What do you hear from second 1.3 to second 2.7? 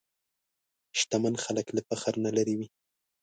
خلک له فخر نه لېرې وي.